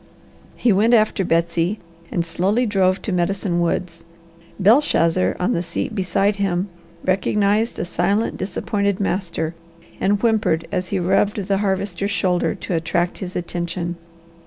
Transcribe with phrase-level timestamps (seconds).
[0.55, 1.77] He went after Betsy
[2.11, 4.03] and slowly drove to Medicine Woods.
[4.59, 6.69] Belshazzar, on the seat beside him,
[7.05, 9.53] recognized a silent, disappointed master
[9.99, 13.95] and whimpered as he rubbed the Harvester's shoulder to attract his attention.